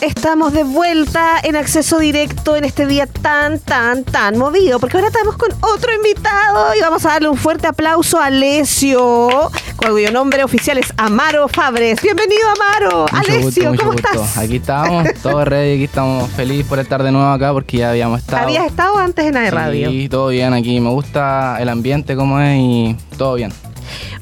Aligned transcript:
Estamos 0.00 0.54
de 0.54 0.64
vuelta 0.64 1.38
en 1.42 1.56
acceso 1.56 1.98
directo 1.98 2.56
en 2.56 2.64
este 2.64 2.86
día 2.86 3.06
tan, 3.06 3.58
tan, 3.58 4.02
tan 4.02 4.38
movido, 4.38 4.80
porque 4.80 4.96
ahora 4.96 5.08
estamos 5.08 5.36
con 5.36 5.50
otro 5.60 5.94
invitado 5.94 6.74
y 6.74 6.80
vamos 6.80 7.04
a 7.04 7.10
darle 7.10 7.28
un 7.28 7.36
fuerte 7.36 7.66
aplauso 7.66 8.18
a 8.18 8.26
Alessio, 8.26 9.50
cuyo 9.76 10.10
nombre 10.10 10.42
oficial 10.42 10.78
es 10.78 10.90
Amaro 10.96 11.48
Fabres. 11.48 12.00
Bienvenido, 12.00 12.40
Amaro. 12.48 13.00
Mucho 13.12 13.16
Alessio, 13.16 13.70
gusto, 13.70 13.84
¿cómo 13.84 13.92
gusto. 13.92 14.08
estás? 14.10 14.38
Aquí 14.38 14.56
estamos, 14.56 15.06
todos 15.22 15.46
ready, 15.46 15.74
aquí 15.74 15.84
estamos 15.84 16.30
felices 16.30 16.66
por 16.66 16.78
estar 16.78 17.02
de 17.02 17.12
nuevo 17.12 17.28
acá 17.28 17.52
porque 17.52 17.76
ya 17.76 17.90
habíamos 17.90 18.20
estado. 18.20 18.42
¿Habías 18.44 18.64
estado 18.66 18.96
antes 18.96 19.26
en 19.26 19.36
AE 19.36 19.50
Radio? 19.50 19.90
Sí, 19.90 20.08
todo 20.08 20.28
bien 20.28 20.54
aquí. 20.54 20.80
Me 20.80 20.88
gusta 20.88 21.58
el 21.60 21.68
ambiente 21.68 22.16
como 22.16 22.40
es 22.40 22.56
y 22.58 22.96
todo 23.18 23.34
bien. 23.34 23.52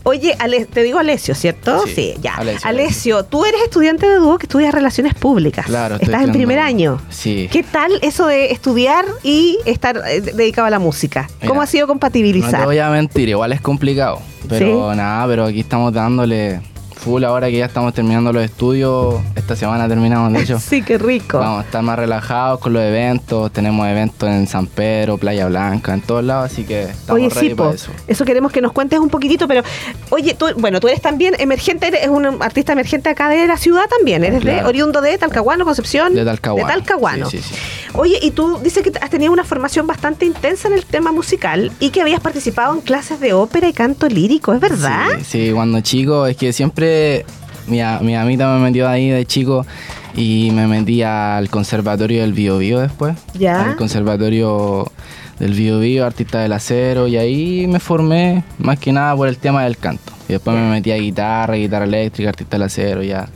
Oye, 0.04 0.34
Ale- 0.38 0.64
te 0.66 0.82
digo 0.82 0.98
Alessio, 0.98 1.34
¿cierto? 1.34 1.84
Sí, 1.86 2.14
ya. 2.22 2.34
Alessio, 2.36 2.68
Alessio, 2.68 3.24
tú 3.24 3.44
eres 3.44 3.60
estudiante 3.62 4.08
de 4.08 4.16
dúo 4.16 4.38
que 4.38 4.46
estudias 4.46 4.72
Relaciones 4.72 5.14
Públicas. 5.14 5.66
Claro, 5.66 5.96
estoy 5.96 6.06
Estás 6.06 6.24
en 6.24 6.32
primer 6.32 6.58
año. 6.58 7.00
Sí. 7.10 7.48
¿Qué 7.52 7.62
tal 7.62 7.92
eso 8.00 8.26
de 8.26 8.52
estudiar 8.52 9.04
y 9.22 9.58
estar 9.66 10.00
eh, 10.08 10.20
dedicado 10.20 10.66
a 10.66 10.70
la 10.70 10.78
música? 10.78 11.28
¿Cómo 11.46 11.60
ha 11.62 11.66
sido 11.66 11.82
No 11.82 11.86
te 11.88 11.92
compatibilizar? 11.92 12.64
voy 12.64 12.78
a 12.78 12.88
mentir, 12.90 13.28
igual 13.28 13.52
es 13.52 13.60
complicado. 13.60 14.20
Pero 14.48 14.94
nada, 14.94 15.26
pero 15.26 15.44
aquí 15.44 15.60
estamos 15.60 15.92
dándole 15.92 16.60
full 16.98 17.24
ahora 17.24 17.48
que 17.48 17.56
ya 17.56 17.64
estamos 17.66 17.94
terminando 17.94 18.32
los 18.32 18.44
estudios. 18.44 19.16
Esta 19.34 19.56
semana 19.56 19.88
terminamos, 19.88 20.32
de 20.32 20.42
hecho. 20.42 20.58
Sí, 20.68 20.82
qué 20.82 20.98
rico. 20.98 21.38
Vamos 21.38 21.62
a 21.62 21.64
estar 21.64 21.82
más 21.82 21.98
relajados 21.98 22.60
con 22.60 22.72
los 22.74 22.82
eventos. 22.82 23.50
Tenemos 23.52 23.86
eventos 23.86 24.28
en 24.28 24.46
San 24.46 24.66
Pedro, 24.66 25.16
Playa 25.16 25.46
Blanca, 25.46 25.94
en 25.94 26.02
todos 26.02 26.22
lados, 26.22 26.52
así 26.52 26.64
que 26.64 26.82
estamos 26.82 27.22
Oye, 27.22 27.28
ready 27.30 27.48
sí, 27.48 27.54
para 27.54 27.70
eso. 27.70 27.90
eso. 28.06 28.24
queremos 28.24 28.52
que 28.52 28.60
nos 28.60 28.72
cuentes 28.72 28.98
un 28.98 29.08
poquitito, 29.08 29.48
pero 29.48 29.62
oye, 30.10 30.34
tú, 30.34 30.46
bueno, 30.58 30.80
tú 30.80 30.88
eres 30.88 31.00
también 31.00 31.34
emergente, 31.38 31.86
eres 31.88 32.08
un 32.08 32.26
artista 32.42 32.72
emergente 32.72 33.08
acá 33.08 33.28
de 33.30 33.46
la 33.46 33.56
ciudad 33.56 33.84
también, 33.88 34.24
eres 34.24 34.44
de 34.44 34.62
oriundo 34.64 35.00
de 35.00 35.16
Talcahuano, 35.16 35.64
Concepción. 35.64 36.14
De 36.14 36.24
Talcahuano. 36.24 36.66
De 36.66 36.72
Talcahuano. 36.74 37.30
Sí, 37.30 37.38
sí. 37.38 37.54
Oye, 37.94 38.18
y 38.22 38.30
tú 38.30 38.58
dices 38.62 38.82
que 38.82 38.92
has 39.00 39.10
tenido 39.10 39.32
una 39.32 39.44
formación 39.44 39.86
bastante 39.86 40.26
intensa 40.26 40.68
en 40.68 40.74
el 40.74 40.84
tema 40.84 41.12
musical 41.12 41.72
y 41.80 41.90
que 41.90 42.00
habías 42.00 42.20
participado 42.20 42.74
en 42.74 42.80
clases 42.80 43.20
de 43.20 43.32
ópera 43.32 43.68
y 43.68 43.72
canto 43.72 44.08
lírico, 44.08 44.52
¿es 44.52 44.60
verdad? 44.60 45.06
Sí, 45.18 45.24
sí, 45.24 45.52
cuando 45.52 45.80
chico, 45.80 46.26
es 46.26 46.36
que 46.36 46.52
siempre 46.52 47.24
mi, 47.66 47.80
mi 48.02 48.16
amita 48.16 48.52
me 48.54 48.60
metió 48.60 48.88
ahí 48.88 49.10
de 49.10 49.24
chico 49.26 49.66
y 50.14 50.50
me 50.52 50.66
metí 50.66 51.02
al 51.02 51.48
conservatorio 51.48 52.22
del 52.22 52.32
Bio 52.32 52.58
Bio 52.58 52.80
después. 52.80 53.16
Ya. 53.34 53.70
Al 53.70 53.76
conservatorio 53.76 54.90
del 55.38 55.54
Bio 55.54 55.78
Bio, 55.78 56.04
artista 56.04 56.40
del 56.40 56.52
acero, 56.52 57.06
y 57.06 57.16
ahí 57.16 57.66
me 57.68 57.78
formé 57.78 58.44
más 58.58 58.78
que 58.78 58.92
nada 58.92 59.14
por 59.14 59.28
el 59.28 59.38
tema 59.38 59.64
del 59.64 59.76
canto. 59.76 60.12
Y 60.28 60.32
después 60.32 60.56
me 60.56 60.68
metí 60.68 60.90
a 60.90 60.96
guitarra, 60.96 61.54
guitarra 61.54 61.84
eléctrica, 61.84 62.30
artista 62.30 62.56
del 62.56 62.64
acero, 62.64 63.02
ya. 63.02 63.28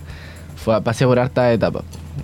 Fue, 0.57 0.81
pasé 0.83 1.07
por 1.07 1.19
hartas 1.19 1.59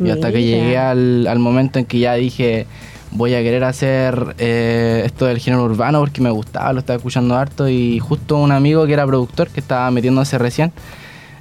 Y 0.01 0.11
hasta 0.11 0.31
que 0.31 0.43
llegué 0.43 0.79
al, 0.79 1.27
al 1.27 1.39
momento 1.39 1.79
en 1.79 1.85
que 1.85 1.99
ya 1.99 2.15
dije, 2.15 2.67
voy 3.11 3.35
a 3.35 3.43
querer 3.43 3.65
hacer 3.65 4.35
eh, 4.39 5.03
esto 5.05 5.27
del 5.27 5.39
género 5.39 5.65
urbano 5.65 6.01
porque 6.01 6.21
me 6.21 6.31
gustaba, 6.31 6.73
lo 6.73 6.81
estaba 6.81 6.97
escuchando 6.97 7.37
harto 7.37 7.69
y 7.69 7.99
justo 7.99 8.37
un 8.37 8.53
amigo 8.53 8.87
que 8.87 8.93
era 8.93 9.07
productor, 9.07 9.49
que 9.49 9.61
estaba 9.61 9.91
metiéndose 9.91 10.39
recién, 10.39 10.73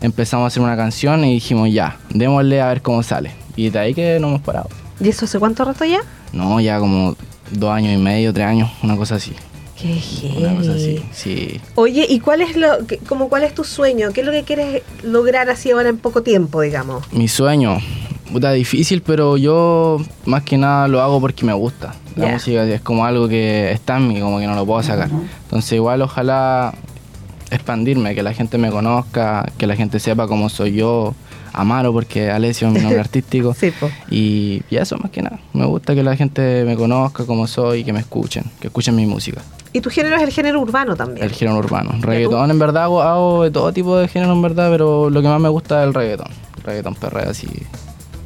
empezamos 0.01 0.45
a 0.45 0.47
hacer 0.47 0.63
una 0.63 0.75
canción 0.75 1.23
y 1.25 1.33
dijimos, 1.33 1.71
ya, 1.71 1.97
démosle 2.09 2.61
a 2.61 2.67
ver 2.67 2.81
cómo 2.81 3.03
sale. 3.03 3.31
Y 3.55 3.69
de 3.69 3.79
ahí 3.79 3.93
que 3.93 4.19
no 4.19 4.27
hemos 4.27 4.41
parado. 4.41 4.69
¿Y 4.99 5.09
eso 5.09 5.25
hace 5.25 5.39
cuánto 5.39 5.65
rato 5.65 5.85
ya? 5.85 5.99
No, 6.33 6.59
ya 6.59 6.79
como 6.79 7.15
dos 7.51 7.71
años 7.71 7.93
y 7.93 7.97
medio, 7.97 8.33
tres 8.33 8.47
años, 8.47 8.69
una 8.83 8.95
cosa 8.95 9.15
así. 9.15 9.33
Qué 9.79 10.01
Una 10.37 10.55
cosa 10.55 10.71
así, 10.71 11.03
sí. 11.11 11.61
Oye, 11.75 12.07
¿y 12.09 12.19
cuál 12.19 12.41
es 12.41 12.55
lo, 12.55 12.79
como 13.07 13.29
cuál 13.29 13.43
es 13.43 13.53
tu 13.53 13.63
sueño? 13.63 14.09
¿Qué 14.11 14.21
es 14.21 14.25
lo 14.25 14.31
que 14.33 14.43
quieres 14.43 14.81
lograr 15.03 15.51
así 15.51 15.69
ahora 15.69 15.89
en 15.89 15.99
poco 15.99 16.23
tiempo, 16.23 16.61
digamos? 16.61 17.03
Mi 17.13 17.27
sueño, 17.27 17.77
puta 18.31 18.51
difícil, 18.51 19.01
pero 19.01 19.37
yo 19.37 19.97
más 20.25 20.43
que 20.43 20.57
nada 20.57 20.87
lo 20.87 21.01
hago 21.01 21.19
porque 21.21 21.45
me 21.45 21.53
gusta. 21.53 21.93
La 22.15 22.27
Ya. 22.27 22.31
música 22.33 22.63
es 22.65 22.81
como 22.81 23.05
algo 23.05 23.27
que 23.27 23.71
está 23.71 23.97
en 23.97 24.07
mí, 24.07 24.19
como 24.19 24.39
que 24.39 24.47
no 24.47 24.55
lo 24.55 24.65
puedo 24.65 24.81
sacar. 24.83 25.09
Entonces 25.43 25.73
igual 25.73 26.01
ojalá 26.01 26.73
expandirme, 27.51 28.13
que 28.15 28.23
la 28.23 28.33
gente 28.33 28.57
me 28.57 28.69
conozca, 28.71 29.45
que 29.57 29.67
la 29.67 29.75
gente 29.75 29.99
sepa 29.99 30.27
cómo 30.27 30.49
soy 30.49 30.73
yo, 30.73 31.13
Amaro, 31.53 31.93
porque 31.93 32.29
Alessio 32.29 32.67
es 32.67 32.73
mi 32.73 32.79
nombre 32.81 32.99
artístico. 33.07 33.53
Sí. 33.53 33.71
Y, 34.11 34.61
y 34.69 34.75
eso 34.75 34.97
más 34.97 35.11
que 35.11 35.21
nada. 35.21 35.39
Me 35.53 35.65
gusta 35.65 35.95
que 35.95 36.03
la 36.03 36.15
gente 36.15 36.63
me 36.65 36.75
conozca 36.75 37.25
como 37.25 37.47
soy 37.47 37.79
y 37.79 37.83
que 37.83 37.93
me 37.93 37.99
escuchen, 37.99 38.43
que 38.59 38.67
escuchen 38.67 38.95
mi 38.95 39.05
música. 39.05 39.41
Y 39.73 39.81
tu 39.81 39.89
género 39.89 40.15
es 40.15 40.23
el 40.23 40.31
género 40.31 40.59
urbano 40.61 40.95
también. 40.95 41.23
El 41.25 41.31
género 41.31 41.57
urbano. 41.59 41.91
Reggaetón, 42.01 42.49
en 42.51 42.59
verdad, 42.59 42.83
hago, 42.85 43.01
hago 43.01 43.43
de 43.43 43.51
todo 43.51 43.71
tipo 43.73 43.97
de 43.97 44.07
género, 44.07 44.33
en 44.33 44.41
verdad, 44.41 44.69
pero 44.71 45.09
lo 45.09 45.21
que 45.21 45.27
más 45.27 45.39
me 45.39 45.49
gusta 45.49 45.81
es 45.81 45.87
el 45.87 45.93
reggaetón. 45.93 46.27
Reggaetón 46.63 46.95
perreo 46.95 47.29
así. 47.29 47.47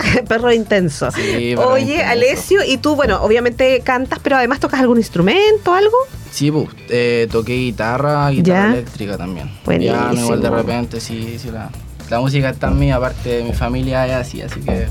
perro 0.27 0.51
intenso. 0.51 1.11
Sí, 1.11 1.53
perro 1.55 1.71
Oye, 1.73 1.93
intenso. 1.93 2.09
Alessio, 2.11 2.59
y 2.67 2.77
tú, 2.77 2.95
bueno, 2.95 3.21
obviamente 3.23 3.81
cantas, 3.81 4.19
pero 4.19 4.37
además 4.37 4.59
tocas 4.59 4.79
algún 4.79 4.97
instrumento, 4.97 5.73
algo. 5.73 5.95
Sí, 6.31 6.51
pues, 6.51 6.67
eh, 6.89 7.27
toqué 7.31 7.53
guitarra, 7.55 8.29
guitarra 8.29 8.69
Ya. 8.69 8.73
eléctrica 8.73 9.17
también. 9.17 9.51
Buenísimo. 9.65 9.97
Piano, 9.97 10.21
igual 10.21 10.41
de 10.41 10.49
repente, 10.49 10.99
sí, 11.01 11.37
sí, 11.39 11.49
la, 11.51 11.69
la 12.09 12.19
música 12.19 12.49
está 12.49 12.67
en 12.67 12.79
mí, 12.79 12.91
aparte 12.91 13.29
de 13.37 13.43
mi 13.43 13.53
familia 13.53 14.05
es 14.07 14.13
así, 14.13 14.41
así 14.41 14.59
que 14.61 14.87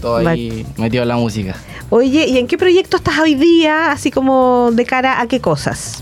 todo 0.00 0.16
ahí 0.18 0.66
metido 0.76 1.02
en 1.02 1.08
la 1.08 1.16
música. 1.16 1.54
Oye, 1.90 2.26
¿y 2.26 2.38
en 2.38 2.46
qué 2.46 2.56
proyecto 2.58 2.96
estás 2.96 3.18
hoy 3.18 3.34
día, 3.34 3.92
así 3.92 4.10
como 4.10 4.70
de 4.72 4.84
cara 4.84 5.20
a 5.20 5.26
qué 5.26 5.40
cosas? 5.40 5.98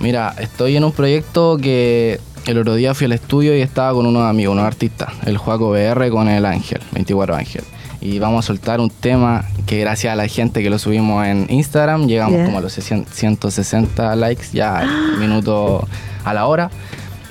Mira, 0.00 0.34
estoy 0.38 0.76
en 0.76 0.84
un 0.84 0.92
proyecto 0.92 1.56
que 1.60 2.20
el 2.46 2.58
otro 2.58 2.74
día 2.74 2.94
fui 2.94 3.06
al 3.06 3.12
estudio 3.12 3.56
y 3.56 3.60
estaba 3.60 3.92
con 3.92 4.06
unos 4.06 4.24
amigos, 4.24 4.52
unos 4.54 4.64
artistas, 4.66 5.12
el 5.24 5.36
Juaco 5.38 5.70
BR 5.70 6.10
con 6.10 6.28
el 6.28 6.44
Ángel, 6.46 6.80
24 6.92 7.34
Ángel. 7.34 7.64
Y 8.00 8.18
vamos 8.18 8.44
a 8.44 8.46
soltar 8.46 8.80
un 8.80 8.90
tema 8.90 9.44
que 9.66 9.80
gracias 9.80 10.12
a 10.12 10.16
la 10.16 10.28
gente 10.28 10.62
que 10.62 10.70
lo 10.70 10.78
subimos 10.78 11.26
en 11.26 11.46
Instagram, 11.48 12.06
llegamos 12.06 12.44
como 12.44 12.58
a 12.58 12.60
los 12.60 12.72
600 12.74 13.12
160 13.14 14.16
likes 14.16 14.46
ya 14.52 14.78
al 14.80 15.18
minuto 15.18 15.86
a 16.24 16.34
la 16.34 16.46
hora. 16.46 16.70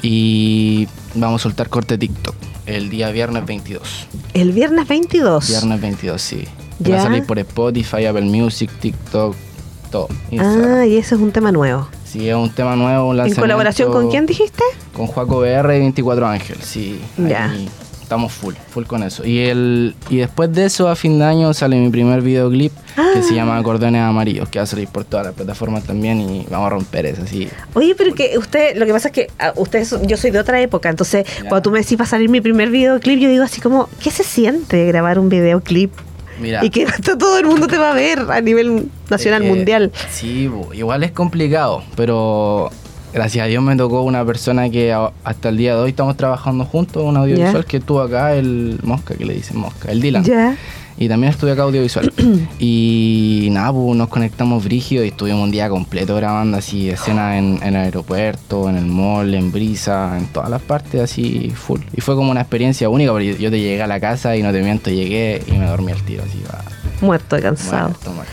Y 0.02 0.88
vamos 1.16 1.42
a 1.42 1.44
soltar 1.44 1.70
corte 1.70 1.98
TikTok 1.98 2.36
el 2.66 2.90
día 2.90 3.09
viernes 3.12 3.46
22. 3.46 4.08
El 4.34 4.52
viernes 4.52 4.88
22. 4.88 5.48
Viernes 5.48 5.81
22, 5.81 6.22
sí. 6.22 6.44
Ya. 6.80 6.96
Va 6.96 7.02
a 7.02 7.03
salir 7.03 7.26
por 7.26 7.40
Spotify, 7.40 8.06
Apple 8.06 8.24
Music, 8.24 8.70
TikTok, 8.80 9.36
todo. 9.92 10.09
Instagram. 10.32 10.80
Ah, 10.80 10.86
y 10.86 10.97
ese 10.97 11.16
es 11.16 11.22
un 11.22 11.32
tema 11.32 11.52
nuevo. 11.52 11.88
Sí, 12.06 12.28
es 12.28 12.36
un 12.36 12.50
tema 12.50 12.76
nuevo, 12.76 13.09
un 13.09 13.20
¿En 13.20 13.36
colaboración 13.36 13.92
con 13.92 14.09
quién 14.09 14.26
dijiste? 14.26 14.64
Con 14.94 15.08
Juaco 15.08 15.40
BR 15.40 15.76
y 15.76 15.80
24 15.80 16.28
Ángel, 16.28 16.58
sí. 16.62 17.00
Ya. 17.18 17.52
ahí 17.52 17.70
estamos 18.05 18.31
full, 18.31 18.53
full 18.69 18.85
con 18.85 19.03
eso. 19.03 19.25
Y 19.25 19.39
el 19.39 19.95
y 20.09 20.17
después 20.17 20.51
de 20.53 20.66
eso, 20.66 20.88
a 20.88 20.95
fin 20.95 21.19
de 21.19 21.25
año, 21.25 21.53
sale 21.53 21.75
mi 21.77 21.89
primer 21.89 22.21
videoclip 22.21 22.71
que 23.13 23.21
se 23.23 23.33
Ah. 23.33 23.35
llama 23.35 23.61
Cordones 23.63 24.01
Amarillos, 24.01 24.47
que 24.49 24.59
va 24.59 24.63
a 24.63 24.67
salir 24.67 24.88
por 24.88 25.03
todas 25.03 25.25
las 25.25 25.35
plataformas 25.35 25.83
también 25.83 26.21
y 26.21 26.45
vamos 26.49 26.67
a 26.67 26.69
romper 26.69 27.05
eso, 27.07 27.23
sí. 27.27 27.49
Oye, 27.73 27.93
pero 27.95 28.13
que 28.16 28.38
usted, 28.38 28.77
lo 28.77 28.85
que 28.85 28.93
pasa 28.93 29.09
es 29.09 29.13
que 29.13 29.27
ah, 29.39 29.51
ustedes, 29.55 29.89
son- 29.89 30.07
yo 30.07 30.16
soy 30.17 30.31
de 30.31 30.39
otra 30.39 30.61
época, 30.61 30.89
entonces 30.89 31.25
Ya. 31.27 31.49
cuando 31.49 31.61
tú 31.63 31.71
me 31.71 31.79
decís 31.79 31.99
va 31.99 32.03
a 32.03 32.07
salir 32.07 32.29
mi 32.29 32.39
primer 32.41 32.69
videoclip, 32.69 33.19
yo 33.19 33.27
digo 33.29 33.43
así 33.43 33.59
como, 33.61 33.89
¿qué 34.01 34.11
se 34.11 34.23
siente 34.23 34.85
grabar 34.87 35.19
un 35.19 35.27
videoclip? 35.29 35.91
Mira. 36.39 36.63
Y 36.66 36.69
que 36.69 36.85
todo 37.19 37.39
el 37.39 37.45
mundo 37.45 37.67
te 37.67 37.77
va 37.77 37.91
a 37.91 37.93
ver 37.93 38.19
a 38.29 38.41
nivel 38.41 38.89
nacional, 39.09 39.43
mundial. 39.43 39.91
Sí, 40.11 40.49
igual 40.73 41.03
es 41.03 41.11
complicado, 41.11 41.83
pero 41.95 42.72
gracias 43.16 43.46
a 43.46 43.48
Dios 43.48 43.64
me 43.64 43.76
tocó 43.76 44.02
una 44.03 44.24
persona 44.24 44.70
que 44.70 44.94
a- 44.94 45.12
hasta 45.24 45.50
el 45.50 45.58
día 45.58 45.76
de 45.76 45.81
hoy 45.81 45.90
estamos 45.90 46.16
trabajando 46.18 46.66
juntos, 46.66 47.03
un 47.03 47.18
audiovisual 47.18 47.66
que 47.66 47.78
estuvo 47.78 48.02
acá, 48.02 48.36
el 48.36 48.80
Mosca, 48.84 49.16
que 49.16 49.26
le 49.26 49.34
dicen 49.34 49.58
Mosca, 49.58 49.92
el 49.92 50.02
Dylan. 50.02 50.24
Y 50.98 51.09
también 51.09 51.31
estudié 51.34 51.52
acá 51.53 51.64
audiovisual. 51.64 52.14
y 52.59 53.50
nada, 53.52 53.74
pues 53.74 53.98
nos 53.98 54.08
conectamos 54.08 54.64
brígido 54.64 55.03
y 55.03 55.09
estuvimos 55.09 55.44
un 55.44 55.52
día 55.52 55.68
completo 55.70 56.16
grabando 56.16 56.58
así 56.58 56.90
escenas 56.90 57.36
en, 57.38 57.59
en 57.62 57.76
el 57.76 57.84
aeropuerto, 57.84 58.70
en 58.70 58.78
el 58.78 58.86
mall, 58.86 59.34
en 59.34 59.52
Brisa, 59.52 60.18
en 60.18 60.28
todas 60.28 60.50
las 60.50 60.62
partes 60.62 61.02
así 61.02 61.52
full. 61.56 61.82
Y 61.96 62.02
fue 62.02 62.16
como 62.16 62.32
una 62.32 62.42
experiencia 62.42 62.88
única 62.90 63.12
porque 63.12 63.28
yo, 63.34 63.36
yo 63.38 63.52
te 63.52 63.59
llegué 63.59 63.82
a 63.82 63.88
la 63.88 64.00
casa 64.00 64.38
y 64.38 64.42
no 64.44 64.52
te 64.53 64.62
miento, 64.62 64.90
llegué 64.90 65.42
y 65.47 65.52
me 65.53 65.66
dormí 65.66 65.92
al 65.92 66.02
tiro 66.03 66.24
así. 66.24 66.42
Va, 66.50 66.64
Muerto 67.02 67.36
de 67.36 67.42
cansado. 67.42 67.90
muerto, 67.90 68.12
muerto. 68.12 68.32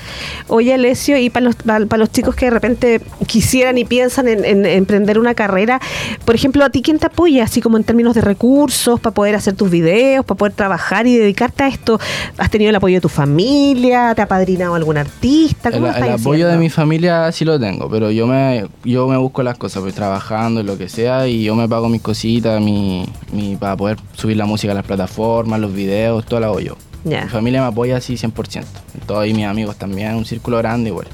Oye, 0.48 0.74
Alessio, 0.74 1.16
y 1.16 1.30
para 1.30 1.46
los, 1.46 1.56
para, 1.56 1.96
los 1.96 2.10
chicos 2.10 2.34
que 2.34 2.46
de 2.46 2.50
repente 2.50 3.00
quisieran 3.26 3.78
y 3.78 3.84
piensan 3.84 4.28
en, 4.28 4.44
en 4.44 4.66
emprender 4.66 5.18
una 5.18 5.34
carrera, 5.34 5.80
por 6.24 6.34
ejemplo, 6.34 6.64
¿a 6.64 6.70
ti 6.70 6.82
quién 6.82 6.98
te 6.98 7.06
apoya? 7.06 7.44
Así 7.44 7.60
como 7.60 7.76
en 7.76 7.84
términos 7.84 8.14
de 8.14 8.20
recursos, 8.20 9.00
para 9.00 9.14
poder 9.14 9.34
hacer 9.34 9.54
tus 9.54 9.70
videos, 9.70 10.24
para 10.24 10.38
poder 10.38 10.52
trabajar 10.52 11.06
y 11.06 11.16
dedicarte 11.16 11.64
a 11.64 11.68
esto. 11.68 11.98
¿Has 12.38 12.50
tenido 12.50 12.70
el 12.70 12.76
apoyo 12.76 12.96
de 12.96 13.00
tu 13.00 13.08
familia? 13.08 14.14
¿Te 14.14 14.22
ha 14.22 14.28
padrinado 14.28 14.74
algún 14.74 14.96
artista? 14.96 15.68
El, 15.68 15.76
¿Cómo 15.76 15.86
el 15.88 15.94
estás 15.94 16.20
apoyo 16.20 16.48
de 16.48 16.58
mi 16.58 16.70
familia 16.70 17.30
sí 17.32 17.44
lo 17.44 17.58
tengo, 17.58 17.88
pero 17.88 18.10
yo 18.10 18.26
me, 18.26 18.66
yo 18.84 19.08
me 19.08 19.16
busco 19.16 19.42
las 19.42 19.58
cosas, 19.58 19.82
pues 19.82 19.94
trabajando 19.94 20.60
y 20.60 20.64
lo 20.64 20.76
que 20.76 20.88
sea, 20.88 21.26
y 21.28 21.44
yo 21.44 21.54
me 21.54 21.68
pago 21.68 21.88
mis 21.88 22.02
cositas 22.02 22.60
mi, 22.60 23.06
mi, 23.32 23.56
para 23.56 23.76
poder 23.76 23.98
subir 24.14 24.36
la 24.36 24.46
música 24.46 24.72
a 24.72 24.74
las 24.74 24.84
plataformas, 24.84 25.60
los 25.60 25.72
videos, 25.72 26.24
todo 26.24 26.40
lo 26.40 26.46
hago 26.46 26.60
yo. 26.60 26.76
Mi 27.04 27.16
familia 27.28 27.60
me 27.60 27.68
apoya 27.68 27.96
así 27.96 28.14
100%. 28.14 28.64
Todos 29.06 29.26
mis 29.26 29.44
amigos 29.44 29.76
también, 29.76 30.14
un 30.14 30.24
círculo 30.24 30.58
grande 30.58 30.90
igual. 30.90 31.08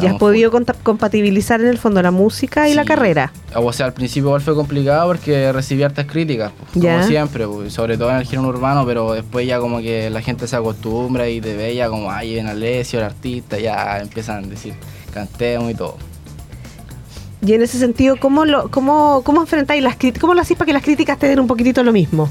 Y 0.00 0.06
has 0.06 0.14
podido 0.14 0.50
compatibilizar 0.82 1.60
en 1.60 1.66
el 1.66 1.78
fondo 1.78 2.00
la 2.02 2.10
música 2.10 2.68
y 2.68 2.74
la 2.74 2.84
carrera. 2.84 3.32
O 3.54 3.72
sea, 3.72 3.86
al 3.86 3.92
principio 3.92 4.28
igual 4.28 4.40
fue 4.40 4.54
complicado 4.54 5.06
porque 5.06 5.52
recibí 5.52 5.82
hartas 5.82 6.06
críticas, 6.06 6.52
pues, 6.72 6.84
como 6.84 7.02
siempre, 7.04 7.46
pues, 7.46 7.72
sobre 7.74 7.98
todo 7.98 8.10
en 8.10 8.16
el 8.16 8.26
género 8.26 8.48
urbano, 8.48 8.86
pero 8.86 9.12
después 9.12 9.46
ya 9.46 9.60
como 9.60 9.80
que 9.80 10.08
la 10.08 10.22
gente 10.22 10.46
se 10.46 10.56
acostumbra 10.56 11.28
y 11.28 11.40
te 11.40 11.54
ve 11.54 11.74
ya 11.74 11.88
como, 11.88 12.10
ay, 12.10 12.36
ven 12.36 12.46
Alessio, 12.46 13.00
el 13.00 13.04
artista, 13.04 13.58
ya 13.58 13.98
empiezan 14.00 14.44
a 14.44 14.48
decir, 14.48 14.74
cantemos 15.12 15.70
y 15.70 15.74
todo. 15.74 15.96
Y 17.44 17.52
en 17.52 17.62
ese 17.62 17.78
sentido, 17.78 18.16
¿cómo 18.18 18.44
lo, 18.44 18.70
cómo, 18.70 19.22
cómo 19.24 19.40
enfrentáis 19.40 19.82
las 19.82 19.96
críticas? 19.96 20.20
¿Cómo 20.20 20.32
lo 20.32 20.40
hacís 20.40 20.56
para 20.56 20.66
que 20.66 20.72
las 20.72 20.82
críticas 20.82 21.18
te 21.18 21.26
den 21.26 21.40
un 21.40 21.48
poquitito 21.48 21.82
lo 21.82 21.92
mismo? 21.92 22.30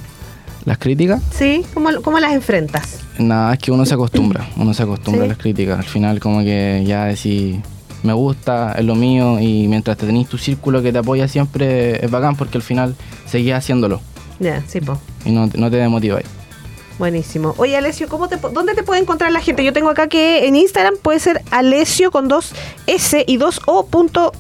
¿Las 0.66 0.78
críticas? 0.78 1.22
¿Sí? 1.38 1.66
¿Cómo, 1.74 1.90
cómo 2.02 2.20
las 2.20 2.34
enfrentas? 2.34 3.00
Nada, 3.18 3.54
es 3.54 3.60
que 3.60 3.72
uno 3.72 3.86
se 3.86 3.94
acostumbra, 3.96 4.48
uno 4.58 4.74
se 4.74 4.84
acostumbra 4.84 5.22
Sí. 5.24 5.26
a 5.26 5.30
las 5.30 5.38
críticas. 5.38 5.80
Al 5.80 5.86
final 5.86 6.20
como 6.20 6.42
que 6.42 6.84
ya 6.86 7.06
decís, 7.06 7.58
me 8.04 8.14
gusta, 8.14 8.74
es 8.78 8.86
lo 8.86 8.96
mío 8.96 9.40
y 9.40 9.68
mientras 9.68 9.98
te 9.98 10.06
tenés 10.06 10.28
tu 10.28 10.38
círculo 10.38 10.82
que 10.82 10.92
te 10.92 11.00
apoya 11.00 11.28
siempre 11.28 12.04
es 12.04 12.10
bacán 12.12 12.36
porque 12.36 12.58
al 12.58 12.64
final 12.64 12.96
seguís 13.28 13.54
haciéndolo 13.54 14.02
Ya, 14.40 14.64
sí, 14.68 14.82
po. 14.82 14.98
y 15.26 15.32
no, 15.32 15.50
no 15.56 15.70
te 15.72 15.78
demotiváis. 15.78 16.26
Buenísimo. 17.00 17.56
Oye, 17.58 17.76
Alessio, 17.76 18.08
¿cómo 18.08 18.28
te, 18.28 18.38
¿dónde 18.38 18.76
te 18.76 18.84
puede 18.84 19.02
encontrar 19.02 19.32
la 19.32 19.40
gente? 19.42 19.64
Yo 19.64 19.74
tengo 19.74 19.90
acá 19.90 20.08
que 20.08 20.48
en 20.48 20.56
Instagram 20.56 20.94
puede 21.02 21.20
ser 21.20 21.42
Alessio 21.50 22.12
con 22.12 22.28
dos 22.28 22.54
S 22.86 23.24
y 23.28 23.38
dos 23.38 23.62
O 23.66 23.88
punto 23.88 24.32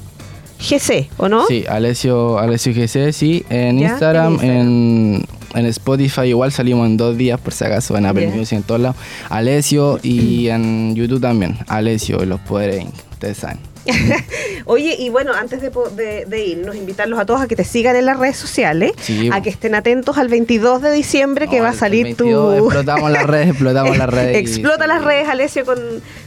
GC, 0.59 1.09
¿o 1.17 1.27
no? 1.27 1.47
Sí, 1.47 1.65
Alessio, 1.67 2.37
Alessio 2.37 2.71
GC, 2.73 3.11
sí, 3.13 3.43
en 3.49 3.79
Ya, 3.79 3.87
Instagram, 3.89 4.37
en 4.41 4.49
en, 4.51 5.25
en 5.53 5.65
Spotify 5.67 6.21
igual 6.27 6.51
salimos 6.51 6.87
en 6.87 6.97
dos 6.97 7.17
días 7.17 7.39
por 7.39 7.53
si 7.53 7.63
acaso, 7.65 7.97
en 7.97 8.05
Apple 8.05 8.27
Ya. 8.29 8.35
Music 8.35 8.57
en 8.57 8.63
todos 8.63 8.81
lados. 8.81 8.97
Alessio 9.29 9.99
y 10.03 10.47
en 10.49 10.95
YouTube 10.95 11.21
también, 11.21 11.57
Alessio, 11.67 12.23
los 12.25 12.39
poderes 12.41 12.81
Inc. 12.81 12.93
Ustedes 13.13 13.37
saben. 13.37 13.59
Oye, 14.65 14.95
y 14.99 15.09
bueno, 15.09 15.33
antes 15.33 15.61
de, 15.61 15.71
de, 15.95 16.25
de 16.25 16.45
irnos, 16.45 16.75
invitarlos 16.75 17.19
a 17.19 17.25
todos 17.25 17.41
a 17.41 17.47
que 17.47 17.55
te 17.55 17.63
sigan 17.63 17.95
en 17.95 18.05
las 18.05 18.17
redes 18.19 18.37
sociales, 18.37 18.91
Sí, 19.01 19.29
a 19.31 19.41
que 19.41 19.49
estén 19.49 19.73
atentos 19.75 20.17
al 20.17 20.27
22 20.27 20.81
de 20.81 20.91
diciembre 20.91 21.47
que 21.47 21.61
va 21.61 21.69
a 21.69 21.73
salir 21.73 22.03
22 22.03 22.57
tu... 22.59 22.65
Explotamos 22.65 23.11
las 23.11 23.25
redes, 23.25 23.49
explotamos 23.49 23.97
las 23.97 24.09
redes. 24.09 24.35
y- 24.37 24.39
Explota 24.39 24.85
las 24.87 25.03
redes, 25.03 25.27
Alessio, 25.27 25.65
con, 25.65 25.77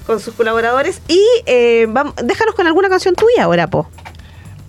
con 0.07 0.19
sus 0.21 0.35
colaboradores. 0.35 1.01
Y 1.09 1.23
eh, 1.47 1.87
déjanos 2.25 2.55
con 2.57 2.67
alguna 2.67 2.89
canción 2.89 3.15
tuya 3.15 3.45
ahora, 3.45 3.69
po. 3.69 3.89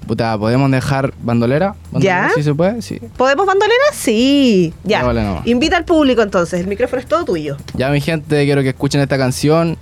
Puta, 0.08 0.38
¿podemos 0.38 0.70
dejar 0.70 1.14
bandolera? 1.22 1.76
¿Bandolera, 1.92 2.28
¿Ya? 2.28 2.34
Si 2.36 2.44
se 2.44 2.54
puede, 2.54 2.82
sí. 2.82 3.00
¿Podemos 3.18 3.46
bandolera? 3.46 3.84
Sí. 3.94 4.74
Ya. 4.84 5.00
Ya, 5.00 5.06
vale, 5.06 5.24
nomás. 5.24 5.48
Invita 5.48 5.78
al 5.78 5.86
público 5.86 6.22
entonces. 6.22 6.60
El 6.60 6.68
micrófono 6.68 7.02
es 7.02 7.08
todo 7.08 7.26
tuyo. 7.26 7.58
Ya 7.74 7.90
mi 7.90 8.02
gente, 8.02 8.46
quiero 8.46 8.62
que 8.62 8.70
escuchen 8.70 9.02
esta 9.02 9.18
canción. 9.18 9.78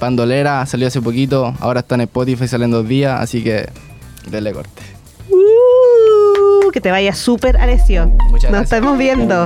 Bandolera, 0.00 0.64
salió 0.66 0.88
hace 0.88 1.00
poquito, 1.02 1.54
ahora 1.60 1.80
está 1.80 1.94
en 1.94 2.00
Spotify, 2.02 2.48
sale 2.48 2.64
en 2.64 2.70
dos 2.70 2.88
días, 2.88 3.20
así 3.20 3.44
que 3.44 3.68
denle 4.30 4.52
corte. 4.52 4.82
Uh, 5.28 6.70
que 6.70 6.80
te 6.80 6.90
vaya 6.90 7.14
súper, 7.14 7.58
Alessio. 7.58 8.06
Muchas 8.06 8.50
Nos 8.50 8.60
gracias. 8.60 8.72
estamos 8.72 8.98
viendo. 8.98 9.44